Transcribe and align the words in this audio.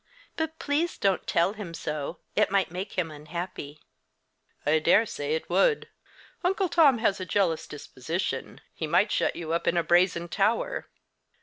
but 0.35 0.57
please 0.57 0.97
don't 0.97 1.27
tell 1.27 1.53
him 1.53 1.75
so. 1.75 2.17
It 2.35 2.49
might 2.49 2.71
make 2.71 2.93
him 2.93 3.11
unhappy." 3.11 3.79
"I 4.65 4.79
dare 4.79 5.05
say 5.05 5.35
it 5.35 5.47
would. 5.47 5.89
Uncle 6.43 6.69
Tom 6.69 6.97
has 6.97 7.19
a 7.19 7.23
jealous 7.23 7.67
disposition. 7.67 8.61
He 8.73 8.87
might 8.87 9.11
shut 9.11 9.35
you 9.35 9.53
up 9.53 9.67
in 9.67 9.77
a 9.77 9.83
brazen 9.83 10.27
tower." 10.27 10.89